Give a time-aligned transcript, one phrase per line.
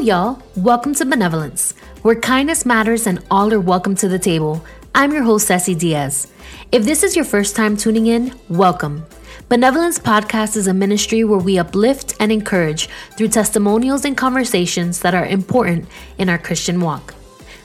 [0.00, 0.40] y'all.
[0.56, 4.64] Welcome to Benevolence, where kindness matters and all are welcome to the table.
[4.94, 6.26] I'm your host, Ceci Diaz.
[6.72, 9.04] If this is your first time tuning in, welcome.
[9.50, 15.14] Benevolence Podcast is a ministry where we uplift and encourage through testimonials and conversations that
[15.14, 15.86] are important
[16.16, 17.14] in our Christian walk.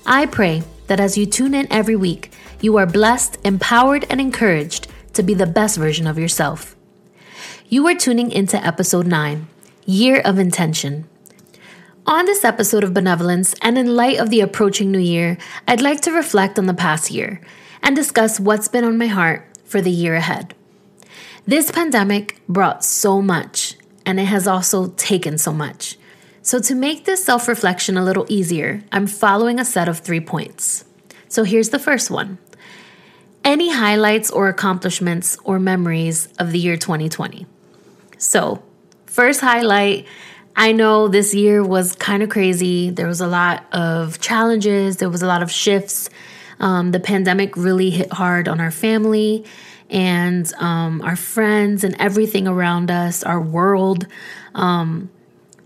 [0.06, 4.88] I pray that as you tune in every week, you are blessed, empowered, and encouraged
[5.14, 6.76] to be the best version of yourself.
[7.70, 9.48] You are tuning into episode 9
[9.86, 11.08] Year of Intention.
[12.08, 16.02] On this episode of Benevolence, and in light of the approaching new year, I'd like
[16.02, 17.42] to reflect on the past year
[17.82, 20.54] and discuss what's been on my heart for the year ahead.
[21.48, 25.98] This pandemic brought so much, and it has also taken so much.
[26.44, 30.20] So, to make this self reflection a little easier, I'm following a set of three
[30.20, 30.86] points.
[31.28, 32.38] So, here's the first one
[33.44, 37.48] Any highlights or accomplishments or memories of the year 2020?
[38.20, 38.62] So,
[39.08, 40.06] first highlight
[40.56, 42.90] I know this year was kind of crazy.
[42.90, 46.10] There was a lot of challenges, there was a lot of shifts.
[46.60, 49.46] Um, the pandemic really hit hard on our family
[49.90, 54.08] and um, our friends and everything around us, our world.
[54.54, 55.10] Um,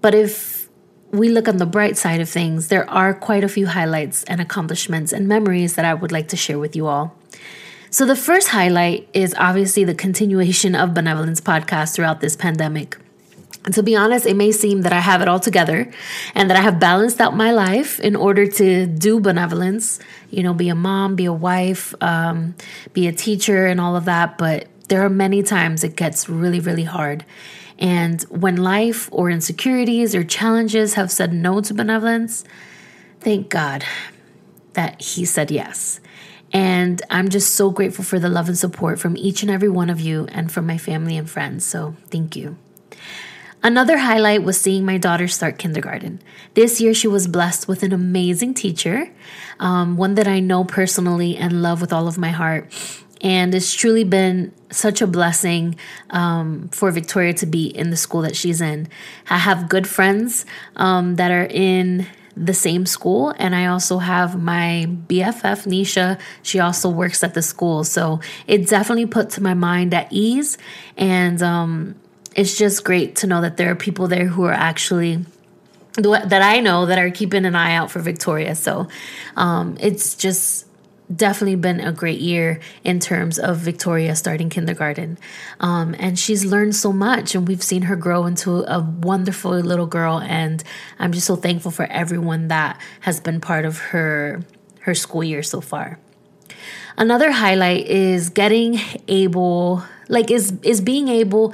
[0.02, 0.68] but if
[1.12, 4.42] we look on the bright side of things, there are quite a few highlights and
[4.42, 7.16] accomplishments and memories that I would like to share with you all.
[7.92, 12.98] So, the first highlight is obviously the continuation of Benevolence podcast throughout this pandemic.
[13.70, 15.92] And to be honest, it may seem that I have it all together
[16.34, 20.00] and that I have balanced out my life in order to do benevolence,
[20.32, 22.56] you know, be a mom, be a wife, um,
[22.94, 24.40] be a teacher, and all of that.
[24.40, 27.26] But there are many times it gets really, really hard.
[27.78, 32.46] And when life or insecurities or challenges have said no to benevolence,
[33.20, 33.84] thank God
[34.74, 36.00] that He said yes.
[36.52, 39.92] And I'm just so grateful for the love and support from each and every one
[39.92, 41.68] of you and from my family and friends.
[41.68, 42.58] So thank you.
[43.62, 46.22] Another highlight was seeing my daughter start kindergarten.
[46.54, 49.12] This year, she was blessed with an amazing teacher,
[49.60, 52.72] um, one that I know personally and love with all of my heart.
[53.22, 55.76] And it's truly been such a blessing
[56.10, 58.88] um, for Victoria to be in the school that she's in.
[59.30, 60.46] I have good friends
[60.78, 66.18] um, that are in the same school, and I also have my BFF, Nisha.
[66.42, 67.84] She also works at the school.
[67.84, 70.58] So it definitely put to my mind at ease.
[70.96, 71.99] And, um,
[72.36, 75.26] it's just great to know that there are people there who are actually
[75.94, 78.56] that I know that are keeping an eye out for Victoria.
[78.56, 78.88] So
[79.36, 80.66] um, it's just
[81.14, 85.18] definitely been a great year in terms of Victoria starting kindergarten.
[85.60, 89.88] Um, and she's learned so much, and we've seen her grow into a wonderful little
[89.88, 90.20] girl.
[90.20, 90.64] And
[91.00, 94.42] I'm just so thankful for everyone that has been part of her
[94.82, 96.00] her school year so far.
[96.98, 101.54] Another highlight is getting able, like, is is being able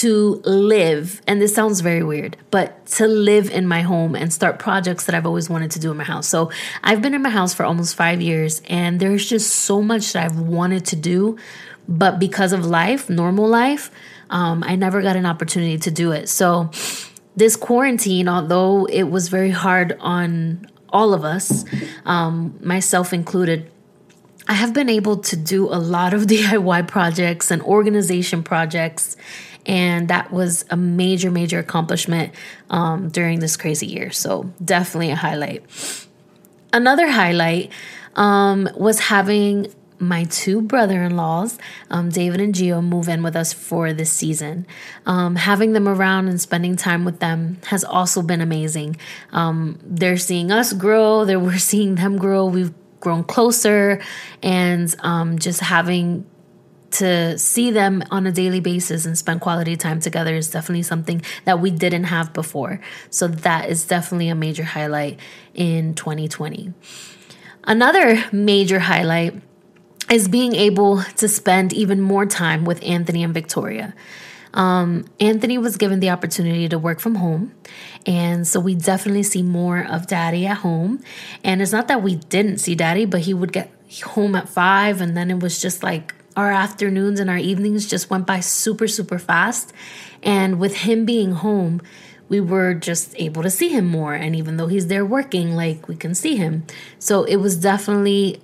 [0.00, 4.58] to live, and this sounds very weird, but to live in my home and start
[4.58, 6.26] projects that I've always wanted to do in my house.
[6.28, 6.50] So
[6.82, 10.24] I've been in my house for almost five years, and there's just so much that
[10.24, 11.38] I've wanted to do,
[11.86, 13.92] but because of life, normal life,
[14.30, 16.28] um, I never got an opportunity to do it.
[16.28, 16.70] So
[17.36, 21.64] this quarantine, although it was very hard on all of us,
[22.04, 23.70] um, myself included,
[24.48, 29.16] I have been able to do a lot of DIY projects and organization projects
[29.66, 32.32] and that was a major, major accomplishment
[32.70, 34.10] um, during this crazy year.
[34.10, 35.64] So, definitely a highlight.
[36.72, 37.70] Another highlight
[38.16, 41.58] um, was having my two brother in laws,
[41.90, 44.66] um, David and Geo, move in with us for this season.
[45.06, 48.96] Um, having them around and spending time with them has also been amazing.
[49.32, 52.46] Um, they're seeing us grow, they're, we're seeing them grow.
[52.46, 54.00] We've grown closer,
[54.42, 56.26] and um, just having
[56.94, 61.22] to see them on a daily basis and spend quality time together is definitely something
[61.44, 62.80] that we didn't have before.
[63.10, 65.18] So that is definitely a major highlight
[65.54, 66.72] in 2020.
[67.64, 69.40] Another major highlight
[70.10, 73.94] is being able to spend even more time with Anthony and Victoria.
[74.52, 77.52] Um, Anthony was given the opportunity to work from home.
[78.06, 81.02] And so we definitely see more of daddy at home.
[81.42, 85.00] And it's not that we didn't see daddy, but he would get home at five
[85.00, 88.88] and then it was just like our afternoons and our evenings just went by super,
[88.88, 89.72] super fast.
[90.22, 91.80] And with him being home,
[92.28, 94.14] we were just able to see him more.
[94.14, 96.64] And even though he's there working, like we can see him.
[96.98, 98.40] So it was definitely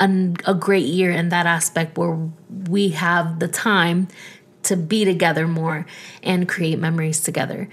[0.00, 2.18] an, a great year in that aspect where
[2.68, 4.08] we have the time
[4.62, 5.86] to be together more
[6.22, 7.68] and create memories together.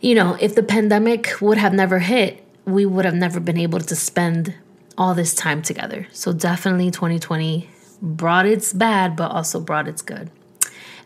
[0.00, 3.80] You know, if the pandemic would have never hit, we would have never been able
[3.80, 4.54] to spend
[4.98, 6.06] all this time together.
[6.12, 7.68] So definitely 2020
[8.02, 10.30] brought its bad, but also brought its good.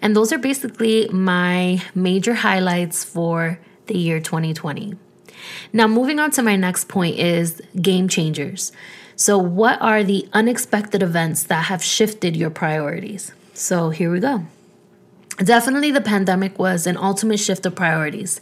[0.03, 4.97] And those are basically my major highlights for the year 2020.
[5.73, 8.73] Now, moving on to my next point is game changers.
[9.15, 13.33] So, what are the unexpected events that have shifted your priorities?
[13.55, 14.45] So, here we go.
[15.39, 18.41] Definitely, the pandemic was an ultimate shift of priorities.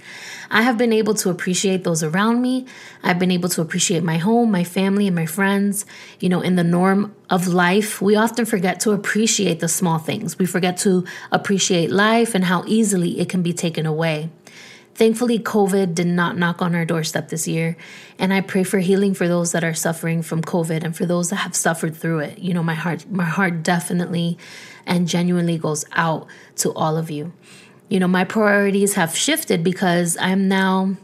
[0.49, 2.67] I have been able to appreciate those around me.
[3.03, 5.87] I've been able to appreciate my home, my family, and my friends.
[6.21, 10.39] You know, in the norm of life, we often forget to appreciate the small things.
[10.39, 14.31] We forget to appreciate life and how easily it can be taken away.
[14.95, 17.77] Thankfully, COVID did not knock on our doorstep this year.
[18.19, 21.31] And I pray for healing for those that are suffering from COVID and for those
[21.31, 22.39] that have suffered through it.
[22.39, 24.39] You know, my heart, my heart definitely
[24.87, 27.33] and genuinely goes out to all of you.
[27.89, 30.97] You know, my priorities have shifted because I'm now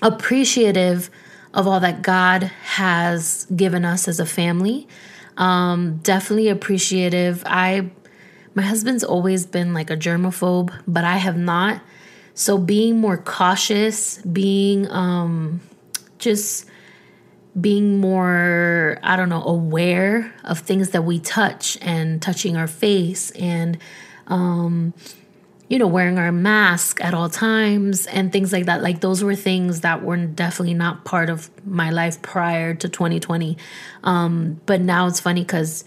[0.00, 1.10] appreciative
[1.52, 4.88] of all that God has given us as a family.
[5.36, 7.42] Um, definitely appreciative.
[7.44, 7.90] I,
[8.54, 11.82] my husband's always been like a germaphobe, but I have not.
[12.40, 15.60] So being more cautious, being um,
[16.18, 16.64] just
[17.60, 23.30] being more, I don't know, aware of things that we touch and touching our face
[23.32, 23.76] and,
[24.26, 24.94] um,
[25.68, 28.82] you know, wearing our mask at all times and things like that.
[28.82, 33.58] Like, those were things that were definitely not part of my life prior to 2020.
[34.02, 35.84] Um, but now it's funny because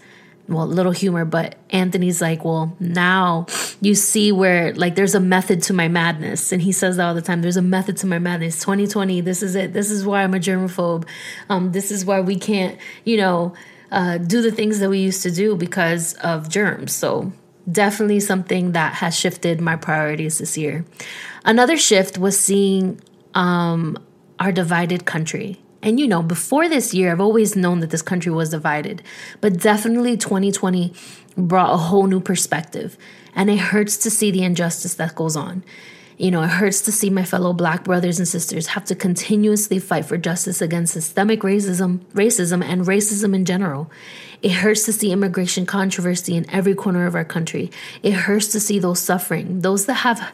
[0.48, 3.46] well, little humor, but Anthony's like, well, now
[3.80, 6.52] you see where like there's a method to my madness.
[6.52, 7.40] And he says that all the time.
[7.40, 8.60] There's a method to my madness.
[8.60, 9.72] 2020, this is it.
[9.72, 11.06] This is why I'm a germaphobe.
[11.48, 13.54] Um, this is why we can't, you know,
[13.90, 16.92] uh, do the things that we used to do because of germs.
[16.92, 17.32] So
[17.70, 20.84] definitely something that has shifted my priorities this year.
[21.44, 23.00] Another shift was seeing
[23.34, 23.98] um,
[24.38, 25.60] our divided country.
[25.84, 29.02] And you know, before this year, I've always known that this country was divided,
[29.42, 30.94] but definitely 2020
[31.36, 32.96] brought a whole new perspective.
[33.36, 35.62] And it hurts to see the injustice that goes on.
[36.16, 39.78] You know, it hurts to see my fellow black brothers and sisters have to continuously
[39.78, 43.90] fight for justice against systemic racism, racism and racism in general.
[44.40, 47.70] It hurts to see immigration controversy in every corner of our country.
[48.02, 50.32] It hurts to see those suffering, those that have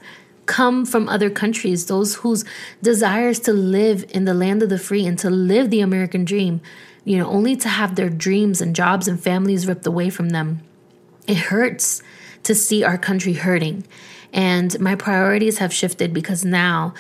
[0.51, 2.45] come from other countries, those whose
[2.83, 6.61] desires to live in the land of the free and to live the American dream,
[7.05, 10.61] you know, only to have their dreams and jobs and families ripped away from them.
[11.29, 12.03] It hurts
[12.43, 13.87] to see our country hurting.
[14.33, 16.95] And my priorities have shifted because now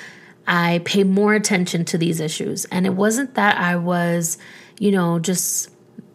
[0.46, 2.66] I pay more attention to these issues.
[2.66, 4.38] And it wasn't that I was,
[4.78, 5.70] you know, just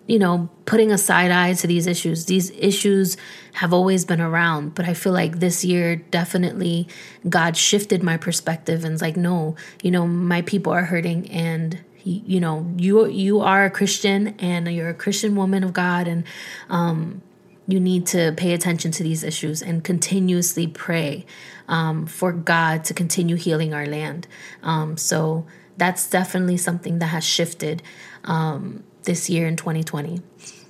[0.08, 2.26] you know, putting a side eye to these issues.
[2.26, 3.18] These issues
[3.54, 6.88] have always been around, but I feel like this year definitely
[7.28, 11.80] God shifted my perspective and it's like, no, you know, my people are hurting and
[12.04, 16.24] you know, you you are a Christian and you're a Christian woman of God and
[16.70, 17.24] um
[17.68, 21.26] you need to pay attention to these issues and continuously pray
[21.68, 24.28] um, for God to continue healing our land.
[24.62, 25.48] Um, so
[25.78, 27.82] that's definitely something that has shifted.
[28.24, 30.22] Um, this year in 2020.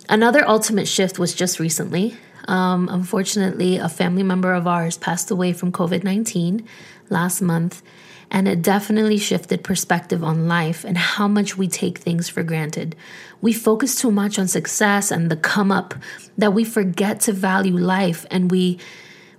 [0.08, 2.16] Another ultimate shift was just recently.
[2.48, 6.66] Um, unfortunately, a family member of ours passed away from COVID 19
[7.10, 7.82] last month,
[8.30, 12.96] and it definitely shifted perspective on life and how much we take things for granted.
[13.42, 15.96] We focus too much on success and the come up
[16.38, 18.80] that we forget to value life and we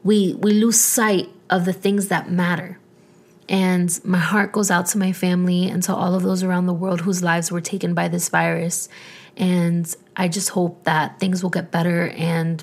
[0.02, 2.78] we we lose sight of the things that matter.
[3.48, 6.74] And my heart goes out to my family and to all of those around the
[6.74, 8.88] world whose lives were taken by this virus.
[9.36, 12.62] And I just hope that things will get better and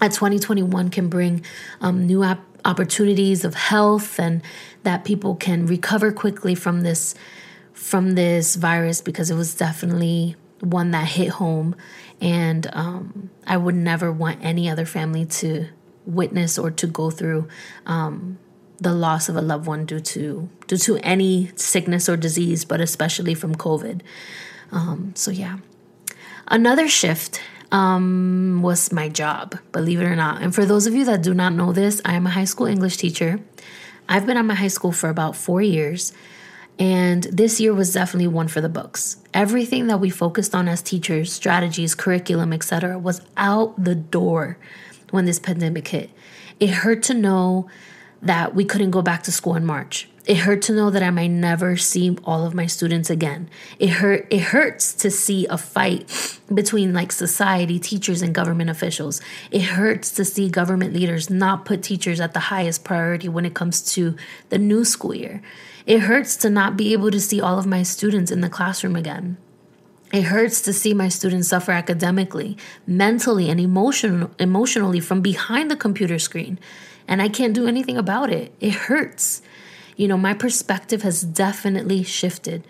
[0.00, 1.44] that 2021 can bring
[1.80, 4.42] um, new op- opportunities of health and
[4.82, 7.14] that people can recover quickly from this
[7.72, 11.74] from this virus because it was definitely one that hit home
[12.20, 15.66] and um, i would never want any other family to
[16.06, 17.48] witness or to go through
[17.86, 18.38] um,
[18.80, 22.80] the loss of a loved one due to due to any sickness or disease, but
[22.80, 24.00] especially from COVID.
[24.70, 25.58] Um, so yeah,
[26.48, 30.42] another shift um, was my job, believe it or not.
[30.42, 32.66] And for those of you that do not know this, I am a high school
[32.66, 33.40] English teacher.
[34.08, 36.12] I've been at my high school for about four years.
[36.78, 39.18] And this year was definitely one for the books.
[39.34, 44.58] Everything that we focused on as teachers, strategies, curriculum, etc., was out the door
[45.10, 46.10] when this pandemic hit.
[46.58, 47.68] It hurt to know
[48.22, 50.08] that we couldn't go back to school in March.
[50.24, 53.50] It hurt to know that I might never see all of my students again.
[53.80, 59.20] It hurt it hurts to see a fight between like society, teachers and government officials.
[59.50, 63.54] It hurts to see government leaders not put teachers at the highest priority when it
[63.54, 64.14] comes to
[64.50, 65.42] the new school year.
[65.86, 68.94] It hurts to not be able to see all of my students in the classroom
[68.94, 69.38] again.
[70.12, 75.76] It hurts to see my students suffer academically, mentally, and emotion, emotionally from behind the
[75.76, 76.60] computer screen
[77.12, 78.54] and I can't do anything about it.
[78.58, 79.42] It hurts.
[79.98, 82.66] You know, my perspective has definitely shifted.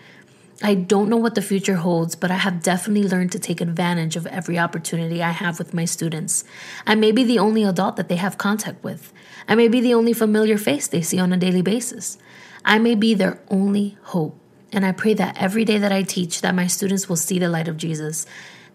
[0.61, 4.17] I don't know what the future holds, but I have definitely learned to take advantage
[4.17, 6.43] of every opportunity I have with my students.
[6.85, 9.13] I may be the only adult that they have contact with.
[9.47, 12.17] I may be the only familiar face they see on a daily basis.
[12.65, 14.37] I may be their only hope.
[14.73, 17.47] And I pray that every day that I teach that my students will see the
[17.47, 18.25] light of Jesus,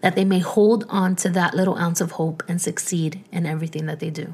[0.01, 3.85] that they may hold on to that little ounce of hope and succeed in everything
[3.85, 4.33] that they do.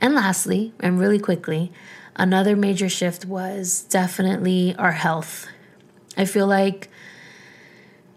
[0.00, 1.72] And lastly, and really quickly,
[2.16, 5.46] another major shift was definitely our health.
[6.16, 6.90] I feel like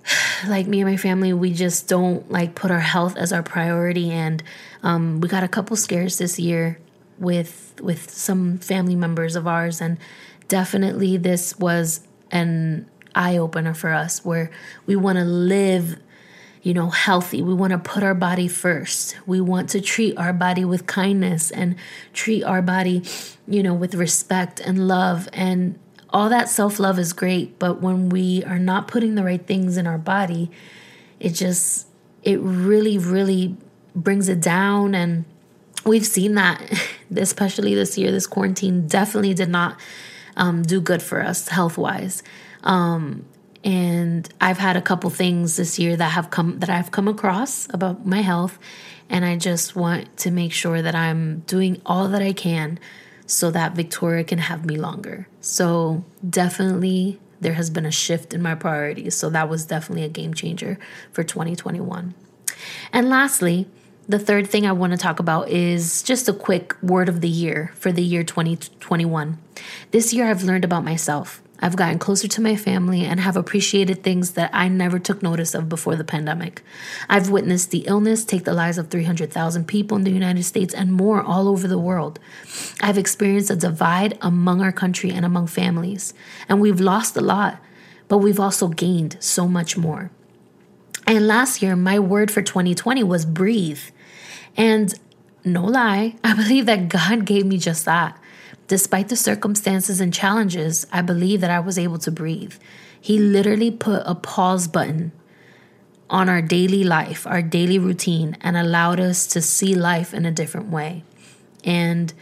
[0.47, 4.11] like me and my family, we just don't like put our health as our priority,
[4.11, 4.43] and
[4.83, 6.79] um, we got a couple scares this year
[7.19, 9.97] with with some family members of ours, and
[10.47, 14.51] definitely this was an eye opener for us where
[14.85, 15.97] we want to live
[16.61, 17.41] you know, healthy.
[17.41, 19.17] We want to put our body first.
[19.25, 21.75] We want to treat our body with kindness and
[22.13, 23.03] treat our body,
[23.47, 25.29] you know, with respect and love.
[25.33, 27.59] And all that self love is great.
[27.59, 30.49] But when we are not putting the right things in our body,
[31.19, 31.87] it just,
[32.23, 33.55] it really, really
[33.95, 34.95] brings it down.
[34.95, 35.25] And
[35.85, 36.61] we've seen that,
[37.15, 39.79] especially this year, this quarantine definitely did not
[40.35, 42.23] um, do good for us health wise.
[42.63, 43.25] Um,
[43.67, 47.67] and I've had a couple things this year that have come that I've come across
[47.73, 48.57] about my health
[49.09, 52.79] and I just want to make sure that I'm doing all that I can
[53.25, 55.27] so that Victoria can have me longer.
[55.41, 59.15] So, definitely there has been a shift in my priorities.
[59.15, 60.79] So, that was definitely a game changer
[61.11, 62.15] for 2021.
[62.93, 63.67] And lastly,
[64.07, 67.27] the third thing I want to talk about is just a quick word of the
[67.27, 69.37] year for the year 2021.
[69.91, 71.41] This year, I've learned about myself.
[71.59, 75.55] I've gotten closer to my family and have appreciated things that I never took notice
[75.55, 76.61] of before the pandemic.
[77.09, 80.93] I've witnessed the illness take the lives of 300,000 people in the United States and
[80.93, 82.19] more all over the world.
[82.81, 86.13] I've experienced a divide among our country and among families,
[86.47, 87.59] and we've lost a lot,
[88.07, 90.11] but we've also gained so much more.
[91.07, 93.79] And last year, my word for 2020 was breathe.
[94.57, 94.93] And
[95.45, 98.19] no lie, I believe that God gave me just that.
[98.67, 102.55] Despite the circumstances and challenges, I believe that I was able to breathe.
[102.99, 105.13] He literally put a pause button
[106.09, 110.31] on our daily life, our daily routine, and allowed us to see life in a
[110.31, 111.03] different way.
[111.63, 112.13] And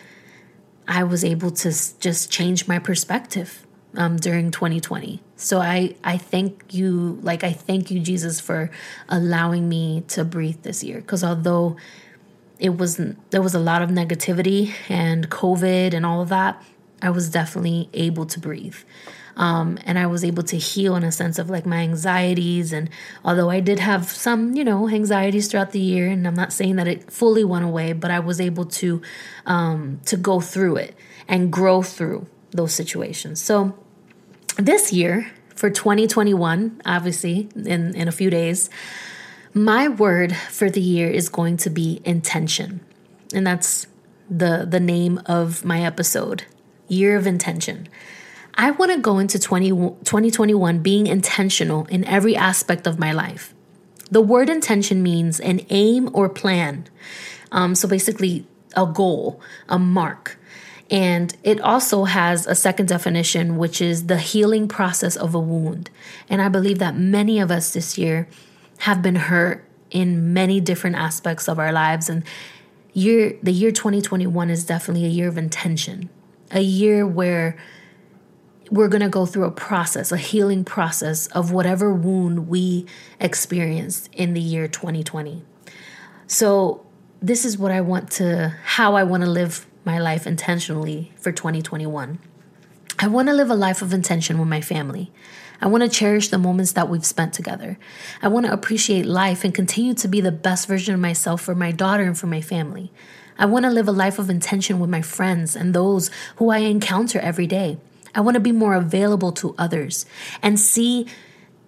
[0.88, 3.66] I was able to just change my perspective
[3.98, 5.22] um, during 2020.
[5.36, 8.70] So I, I thank you, like, I thank you, Jesus, for
[9.10, 11.02] allowing me to breathe this year.
[11.02, 11.78] Because although
[12.60, 16.62] it wasn't there was a lot of negativity and covid and all of that
[17.02, 18.78] i was definitely able to breathe.
[19.38, 22.90] Um, and i was able to heal in a sense of like my anxieties and
[23.26, 26.78] although i did have some you know anxieties throughout the year and i'm not saying
[26.78, 29.02] that it fully went away but i was able to
[29.46, 30.96] um, to go through it
[31.28, 33.42] and grow through those situations.
[33.42, 33.78] So
[34.58, 38.70] this year for 2021 obviously in in a few days
[39.56, 42.82] my word for the year is going to be intention.
[43.34, 43.88] And that's
[44.30, 46.44] the the name of my episode,
[46.90, 47.88] Year of Intention.
[48.58, 53.54] I want to go into 20, 2021 being intentional in every aspect of my life.
[54.12, 56.86] The word intention means an aim or plan.
[57.52, 58.46] Um, so basically,
[58.76, 60.38] a goal, a mark.
[60.90, 65.90] And it also has a second definition, which is the healing process of a wound.
[66.30, 68.28] And I believe that many of us this year
[68.80, 72.10] have been hurt in many different aspects of our lives.
[72.10, 72.24] And
[72.96, 76.10] year the year 2021 is definitely a year of intention
[76.52, 77.58] a year where
[78.72, 82.86] we're going to go through a process a healing process of whatever wound we
[83.20, 85.44] experienced in the year 2020
[86.26, 86.86] so
[87.22, 91.34] this is what i want to how i want to live my life intentionally for
[91.34, 92.18] 2021
[93.00, 95.12] i want to live a life of intention with my family
[95.62, 97.78] I want to cherish the moments that we've spent together.
[98.22, 101.56] I want to appreciate life and continue to be the best version of myself for
[101.56, 102.92] my daughter and for my family.
[103.38, 106.60] I want to live a life of intention with my friends and those who I
[106.60, 107.78] encounter every day.
[108.14, 110.06] I want to be more available to others
[110.42, 111.08] and see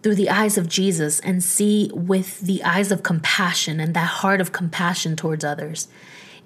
[0.01, 4.39] through the eyes of Jesus and see with the eyes of compassion and that heart
[4.39, 5.87] of compassion towards others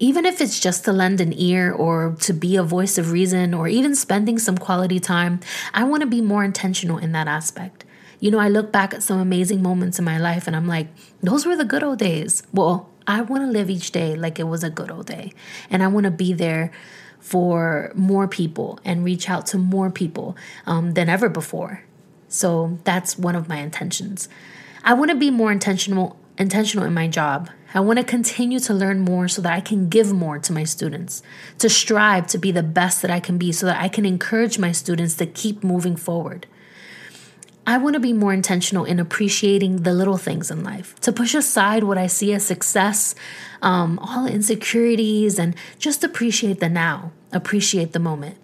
[0.01, 3.53] even if it's just to lend an ear or to be a voice of reason
[3.53, 5.39] or even spending some quality time,
[5.75, 7.85] I want to be more intentional in that aspect.
[8.19, 10.87] You know, I look back at some amazing moments in my life and I'm like,
[11.21, 12.41] those were the good old days.
[12.51, 15.33] Well, I want to live each day like it was a good old day.
[15.69, 16.71] And I want to be there
[17.19, 21.83] for more people and reach out to more people um, than ever before.
[22.27, 24.29] So that's one of my intentions.
[24.83, 27.49] I want to be more intentional intentional in my job.
[27.73, 30.65] I want to continue to learn more so that I can give more to my
[30.65, 31.23] students,
[31.59, 34.59] to strive to be the best that I can be so that I can encourage
[34.59, 36.47] my students to keep moving forward.
[37.65, 41.35] I want to be more intentional in appreciating the little things in life, to push
[41.35, 43.15] aside what I see as success,
[43.61, 48.37] um, all insecurities, and just appreciate the now, appreciate the moment.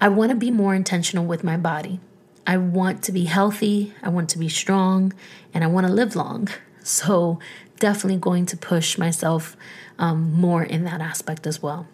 [0.00, 1.98] I want to be more intentional with my body.
[2.46, 5.12] I want to be healthy, I want to be strong,
[5.52, 6.48] and I want to live long.
[6.88, 7.38] So,
[7.78, 9.56] definitely going to push myself
[9.98, 11.86] um, more in that aspect as well.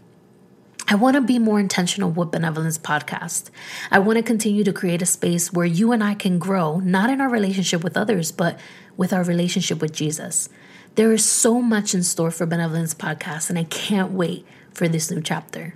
[0.87, 3.51] I want to be more intentional with Benevolence Podcast.
[3.91, 7.09] I want to continue to create a space where you and I can grow, not
[7.09, 8.59] in our relationship with others, but
[8.97, 10.49] with our relationship with Jesus.
[10.95, 15.11] There is so much in store for Benevolence Podcast, and I can't wait for this
[15.11, 15.75] new chapter.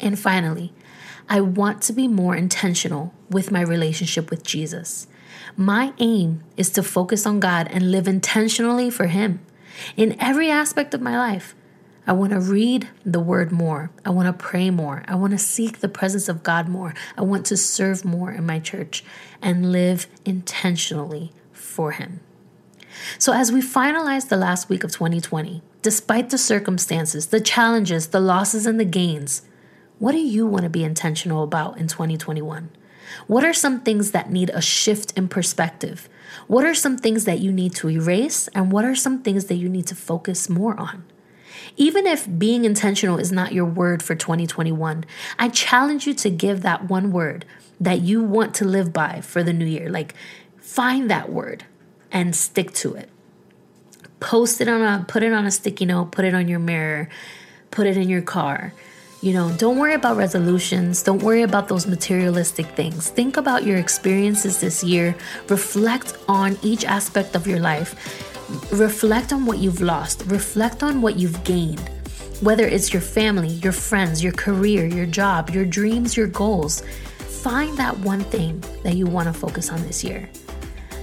[0.00, 0.72] And finally,
[1.28, 5.08] I want to be more intentional with my relationship with Jesus.
[5.56, 9.40] My aim is to focus on God and live intentionally for Him
[9.96, 11.54] in every aspect of my life.
[12.06, 13.90] I want to read the word more.
[14.04, 15.02] I want to pray more.
[15.08, 16.94] I want to seek the presence of God more.
[17.18, 19.02] I want to serve more in my church
[19.42, 22.20] and live intentionally for Him.
[23.18, 28.20] So, as we finalize the last week of 2020, despite the circumstances, the challenges, the
[28.20, 29.42] losses, and the gains,
[29.98, 32.70] what do you want to be intentional about in 2021?
[33.26, 36.08] What are some things that need a shift in perspective?
[36.46, 38.48] What are some things that you need to erase?
[38.48, 41.04] And what are some things that you need to focus more on?
[41.76, 45.04] Even if being intentional is not your word for 2021,
[45.38, 47.44] I challenge you to give that one word
[47.80, 49.90] that you want to live by for the new year.
[49.90, 50.14] Like,
[50.58, 51.64] find that word
[52.10, 53.10] and stick to it.
[54.20, 57.08] Post it on a, put it on a sticky note, put it on your mirror,
[57.70, 58.72] put it in your car
[59.22, 61.02] you know, don't worry about resolutions.
[61.02, 63.08] Don't worry about those materialistic things.
[63.10, 65.16] Think about your experiences this year.
[65.48, 67.94] Reflect on each aspect of your life.
[68.72, 70.24] Reflect on what you've lost.
[70.26, 71.90] Reflect on what you've gained.
[72.42, 76.82] Whether it's your family, your friends, your career, your job, your dreams, your goals,
[77.18, 80.28] find that one thing that you want to focus on this year.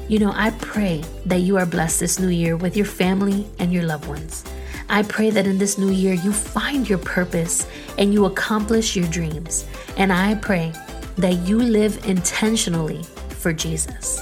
[0.07, 3.73] You know, I pray that you are blessed this new year with your family and
[3.73, 4.43] your loved ones.
[4.89, 7.67] I pray that in this new year you find your purpose
[7.97, 9.65] and you accomplish your dreams.
[9.97, 10.73] And I pray
[11.17, 14.21] that you live intentionally for Jesus.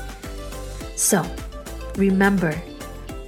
[0.95, 1.25] So,
[1.95, 2.61] remember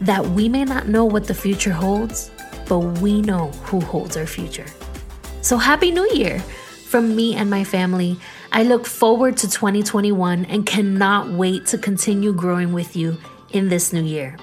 [0.02, 2.30] that we may not know what the future holds,
[2.67, 4.65] but we know who holds our future.
[5.41, 6.39] So, Happy New Year
[6.93, 8.19] from me and my family.
[8.52, 13.17] I look forward to 2021 and cannot wait to continue growing with you
[13.50, 14.38] in this new year.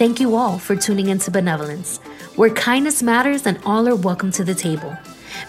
[0.00, 1.98] Thank you all for tuning into Benevolence,
[2.34, 4.96] where kindness matters and all are welcome to the table.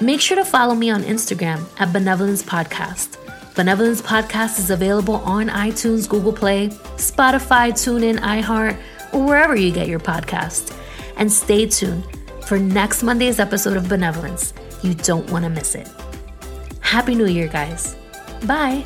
[0.02, 3.16] Make sure to follow me on Instagram at Benevolence Podcast.
[3.56, 8.78] Benevolence Podcast is available on iTunes, Google Play, Spotify, TuneIn, iHeart,
[9.14, 10.78] or wherever you get your podcast.
[11.16, 12.06] And stay tuned
[12.46, 14.54] for next Monday's episode of Benevolence.
[14.82, 15.88] You don't want to miss it.
[16.82, 17.96] Happy New Year, guys.
[18.46, 18.86] Bye.